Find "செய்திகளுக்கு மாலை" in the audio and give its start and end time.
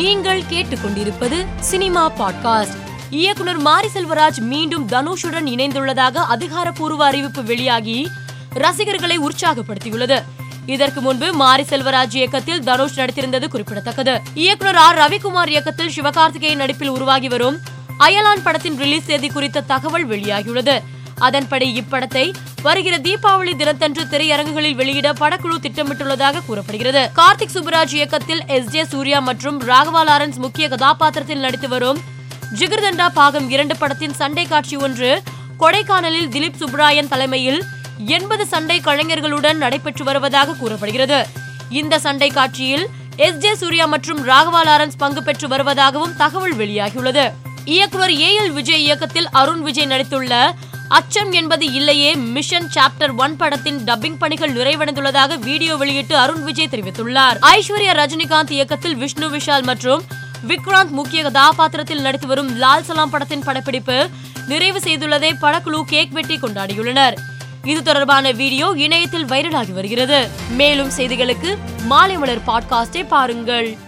70.96-72.16